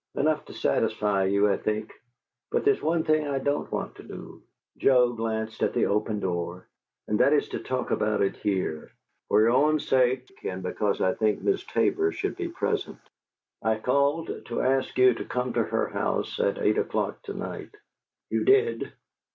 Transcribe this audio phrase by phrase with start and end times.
[0.15, 1.93] "Enough to satisfy you, I think.
[2.49, 4.41] But there's one thing I don't want to do"
[4.79, 6.67] Joe glanced at the open door
[7.07, 8.89] "and that is to talk about it here
[9.29, 12.97] for your own sake and because I think Miss Tabor should be present.
[13.61, 17.75] I called to ask you to come to her house at eight o'clock to night."
[18.31, 18.93] "You did!"